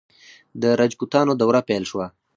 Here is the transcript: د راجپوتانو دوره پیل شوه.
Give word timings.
د 0.61 0.63
راجپوتانو 0.79 1.31
دوره 1.41 1.61
پیل 1.67 1.83
شوه. 1.91 2.07